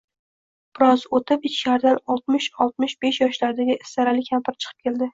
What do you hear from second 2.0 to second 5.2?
oltmish-oltmish besh yoshlardagi istarali kampir chiqib keldi